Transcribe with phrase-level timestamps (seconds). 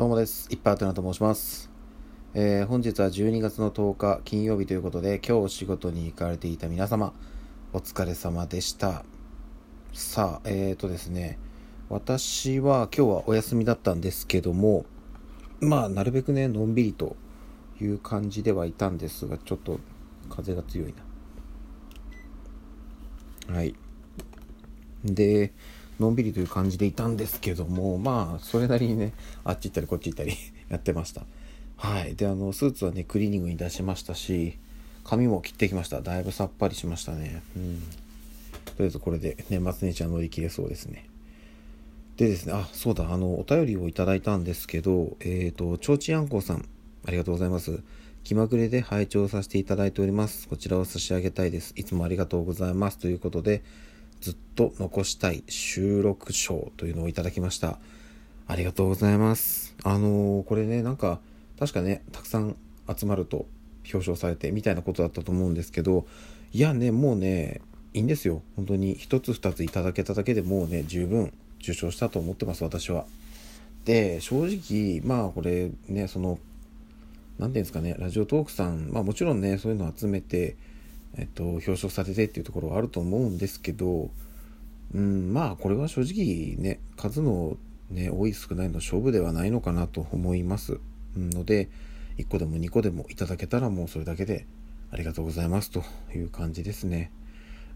[0.00, 0.48] どうもです。
[0.50, 1.70] いっぱいあてなと申します。
[2.32, 7.12] えー本日は12月の10日金曜日ということで、今日お仕事に行かれていた皆様、
[7.74, 9.04] お疲れ様でした。
[9.92, 11.38] さあ、えーとですね、
[11.90, 14.86] 私は今日はお休みだったんですけども、
[15.60, 17.14] まあ、なるべくね、のんびりと
[17.78, 19.80] いう感じではいたんですが、ちょっと
[20.30, 20.94] 風が強い
[23.48, 23.54] な。
[23.54, 23.74] はい。
[25.04, 25.52] で、
[26.00, 29.12] のんびりという感じでいたんですけども、まあ、それなりにね、
[29.44, 30.32] あっち行ったりこっち行ったり
[30.70, 31.26] やってました。
[31.76, 32.16] はい。
[32.16, 34.58] で、あの、スーツはね、クリーニングに出しましたし、
[35.04, 36.00] 髪も切ってきました。
[36.00, 37.42] だいぶさっぱりしましたね。
[37.56, 37.82] うん。
[38.64, 41.06] とりあえずこれで年末年始は乗り切れそうですね。
[42.16, 46.68] でですね、あ、そうだ、あの、お便りをいただいたんですけど、えっ、と、ちょうちんあんこうさん、
[47.06, 47.80] ありがとうございます。
[48.24, 50.46] 気まぐれで拝聴させていただいております。
[50.48, 51.72] こちらを差し上げたいです。
[51.76, 52.98] いつもありがとうございます。
[52.98, 53.62] ということで、
[54.20, 57.78] ずっと残したい収録賞というのをいただきました。
[58.46, 59.74] ありがとうございます。
[59.82, 61.20] あのーこれね、なんか、
[61.58, 62.56] 確かね、たくさん
[62.94, 63.46] 集まると
[63.84, 66.06] 表彰されてみたいなことだったと思うんですけど、
[66.52, 67.60] いやね、もうね、
[67.94, 68.42] いいんですよ。
[68.56, 73.06] 本当に一つ二ついただけただけでもうね、十分受賞したと思ってます、私は。
[73.84, 76.38] で、正直、まあこれね、その、
[77.38, 80.56] なんていうんですかね、ラジオトークさん、まあもちろんね、そういうの集めて、
[81.16, 84.10] えっと、表彰されてっていうところはあると思うんですけど、
[84.94, 87.56] うん、まあこれは正直ね、数の
[87.90, 90.78] ね、多い少ないの勝負ではないのかなと思います。
[91.16, 91.68] ので、
[92.18, 94.46] 1個でも2個でもいただけたらもうそれだけで
[94.92, 95.82] ありがとうございますと
[96.14, 97.10] いう感じですね。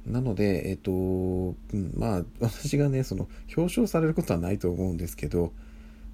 [0.07, 5.53] なので、えっと、うんまあ私がね、その表彰されることはないと思うんですけど、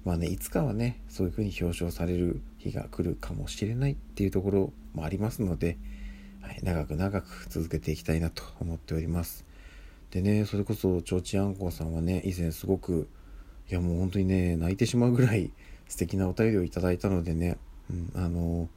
[0.05, 5.77] まあね、いつかはね、そういうふうに表彰される日が来るかもしれないっていうところもありますので、
[6.41, 9.45] はい、長く長く続けていきたいなと思っております。
[10.11, 13.07] でね、それこそ、ちょうちあんこさんはね、以前すごく、
[13.69, 15.51] いやもう本当にね、泣いてしまうぐらい
[15.87, 17.57] 素敵なお便りをいただいたのでね、
[17.89, 18.67] うん、あの、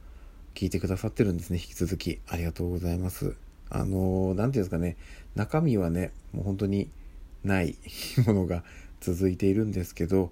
[0.53, 2.19] 聞いてくださってるんですね、引き続き。
[2.27, 3.35] ありがとうございます。
[3.69, 4.95] あの、なんていうんですかね、
[5.35, 6.89] 中身はね、もう本当に
[7.43, 7.75] ない
[8.25, 8.63] ものが
[9.01, 10.31] 続いているんですけど、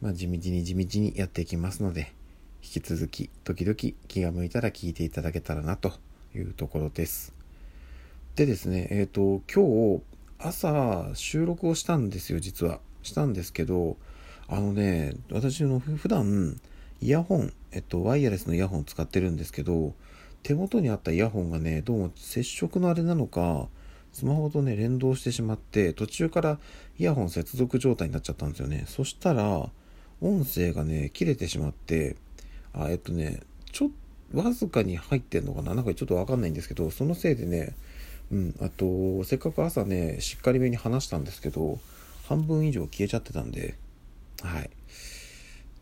[0.00, 2.12] まあ地道に地道にやっていきますので、
[2.64, 3.76] 引き続き、時々
[4.08, 5.92] 気が向いたら聞いていただけたらなと
[6.34, 7.34] いうところです。
[8.36, 10.02] でですね、えっ、と、今日、
[10.38, 12.80] 朝収録をしたんですよ、実は。
[13.02, 13.96] したんですけど、
[14.48, 16.60] あのね、私の普段、
[17.00, 19.94] イヤホン、えっと、ワイヤレスのイヤホン使ってるんですけど、
[20.42, 23.68] 手元にあったイヤホンがね、どうも接触のあれなのか、
[24.12, 26.58] スマホとね、連動してしまって、途中から
[26.98, 28.84] イヤホン接続状態になっちゃったんですよね。
[28.86, 29.70] そしたら、
[30.20, 32.16] 音声がね、切れてしまって、
[32.72, 33.40] あ、えっとね、
[33.72, 33.90] ちょっ
[34.32, 35.74] わずかに入ってんのかな？
[35.74, 37.74] なんかちょっとわかんないんですけど、そのせいでね、
[38.30, 41.78] うん、あと、せっかく朝ね、しっかりめに話したんですけど、
[42.24, 43.74] 半分以上消えちゃってたんで、
[44.42, 44.70] はい。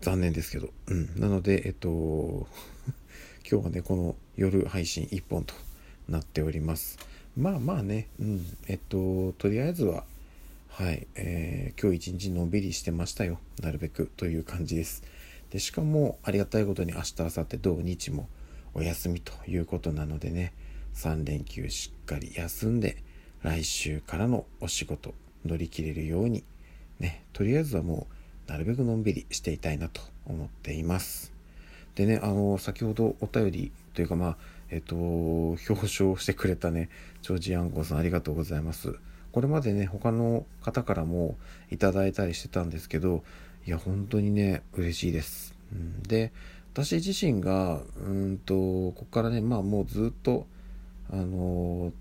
[0.01, 0.71] 残念ですけど。
[0.89, 1.21] うん。
[1.21, 1.89] なので、えっと、
[3.49, 5.55] 今日はね、この夜配信1本と
[6.09, 6.99] なっております。
[7.37, 8.47] まあまあね、うん。
[8.67, 10.05] えっと、とりあえずは、
[10.71, 13.39] はい、えー今日一日のんびりしてましたよ。
[13.61, 15.03] なるべくという感じです。
[15.51, 18.29] で、しかも、ありがたいことに明日、明後日、土日も
[18.75, 20.53] お休みということなのでね、
[20.95, 23.03] 3連休しっかり休んで、
[23.43, 25.15] 来週からのお仕事
[25.45, 26.45] 乗り切れるように、
[26.99, 28.07] ね、とりあえずはも
[28.49, 31.33] う、なるべくのんびりしていたいなと思っています。
[31.95, 34.37] でね、あの、先ほどお便りというか、まあ、
[34.71, 36.89] えっと、表彰してくれたね、
[37.23, 38.95] ジョージアンコさんありがとうございます。
[39.33, 41.37] これまでね、他の方からも
[41.71, 43.23] いただいたりしてたんですけど、
[43.67, 45.55] いや、本当にね、嬉しいです。
[45.73, 46.33] うん、で、
[46.73, 50.47] 私自身が、うんと、ここからね、まあもうずっと、
[51.13, 51.93] あの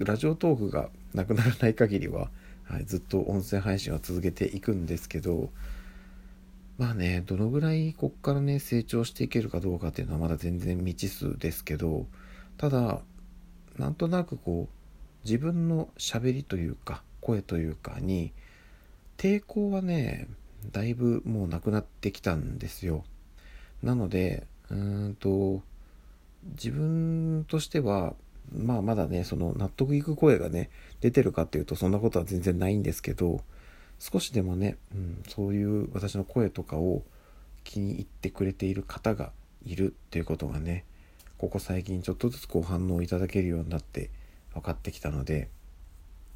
[0.00, 2.30] ラジオトークがなくならない限りは、
[2.64, 5.50] はい、ずっと音声配信は続けていくんですけど、
[6.76, 12.06] まあね、どのぐらいこっからね、成長していけるかどうかっていうのはまだ全然未知数ですけど、
[12.58, 13.00] ただ、
[13.78, 18.32] なんとなくこう、自分の喋りというか、声というかに、
[19.16, 20.28] 抵抗はね、
[20.72, 23.04] だいぶもうなくなってきたんですよ。
[23.82, 25.62] なので、うんと、
[26.44, 28.14] 自分としては、
[28.52, 30.70] まあまだね、その納得いく声がね、
[31.00, 33.42] 出てるかっていうとそんなことは全然ないんですけど、
[33.98, 37.02] 少しでもね、うん、そういう私の声とかを
[37.64, 39.32] 気に入ってくれている方が
[39.64, 40.84] いるっていうことがね、
[41.36, 44.10] ここ最近ちょっとずつこう反応いただけるようになって
[44.54, 45.48] 分かってきたので、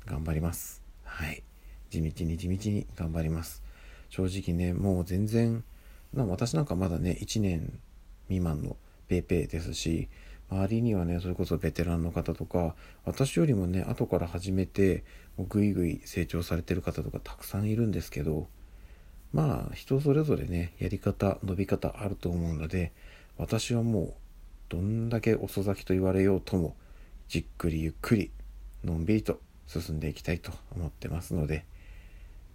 [0.06, 0.82] 頑張ります。
[1.04, 1.42] はい。
[1.90, 3.62] 地道に地道に頑張ります。
[4.12, 5.64] 正直ね、もう全然、
[6.12, 7.80] な私なんかまだね、1年
[8.28, 8.76] 未満の
[9.08, 10.08] ペーペーですし、
[10.50, 12.74] 周りにはね、それこそベテランの方とか、
[13.06, 15.02] 私よりもね、後から始めて、
[15.38, 18.48] もうぐいぐい成長されてる方とかたくさんいるんですけど、
[19.32, 22.92] まあ人それぞれねやり方伸び方あると思うので
[23.38, 24.14] 私はもう
[24.68, 26.76] どんだけ遅咲きと言われようとも
[27.28, 28.30] じっくりゆっくり
[28.84, 31.64] のんびりと進んでいきたいと思ってますので、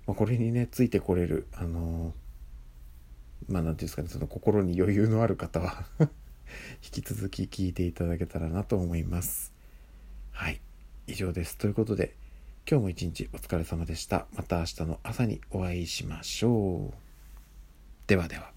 [0.07, 6.09] まあ、これにねついてこれるあのー、まあ何て言うんですかねその心に余裕のある方は 引
[6.92, 9.54] き続き聞いていただけたらなと思います。
[10.31, 10.62] はい。
[11.07, 11.57] 以上です。
[11.57, 12.15] ということで
[12.69, 14.27] 今日も一日お疲れ様でした。
[14.36, 16.98] また明日の朝にお会いしましょう。
[18.07, 18.56] ではでは。